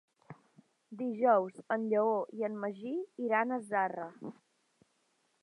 [1.01, 2.95] Dijous en Lleó i en Magí
[3.27, 4.09] iran a Zarra.